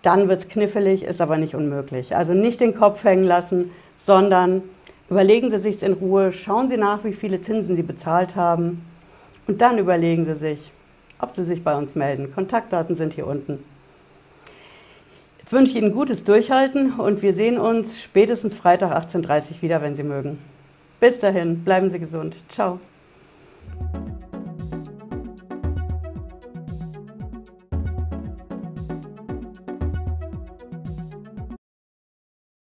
dann 0.00 0.28
wird 0.28 0.40
es 0.40 0.48
knifflig, 0.48 1.02
ist 1.02 1.20
aber 1.20 1.36
nicht 1.36 1.54
unmöglich. 1.54 2.16
Also 2.16 2.32
nicht 2.32 2.60
den 2.60 2.74
Kopf 2.74 3.04
hängen 3.04 3.24
lassen, 3.24 3.70
sondern 3.98 4.62
überlegen 5.10 5.50
Sie 5.50 5.58
sich 5.58 5.82
in 5.82 5.94
Ruhe, 5.94 6.32
schauen 6.32 6.68
Sie 6.68 6.76
nach, 6.76 7.04
wie 7.04 7.12
viele 7.12 7.40
Zinsen 7.40 7.76
Sie 7.76 7.82
bezahlt 7.82 8.36
haben 8.36 8.84
und 9.46 9.60
dann 9.60 9.78
überlegen 9.78 10.24
Sie 10.24 10.34
sich, 10.34 10.72
ob 11.18 11.30
Sie 11.30 11.44
sich 11.44 11.64
bei 11.64 11.76
uns 11.76 11.94
melden. 11.94 12.32
Kontaktdaten 12.34 12.96
sind 12.96 13.14
hier 13.14 13.26
unten. 13.26 13.62
Jetzt 15.38 15.52
wünsche 15.52 15.72
ich 15.72 15.78
Ihnen 15.78 15.94
gutes 15.94 16.24
Durchhalten 16.24 16.94
und 16.94 17.22
wir 17.22 17.32
sehen 17.32 17.58
uns 17.58 18.02
spätestens 18.02 18.54
Freitag 18.54 18.92
18.30 18.92 19.16
Uhr 19.56 19.62
wieder, 19.62 19.80
wenn 19.80 19.94
Sie 19.94 20.02
mögen. 20.02 20.38
Bis 21.00 21.20
dahin, 21.20 21.64
bleiben 21.64 21.88
Sie 21.88 21.98
gesund. 21.98 22.36
Ciao. 22.48 22.80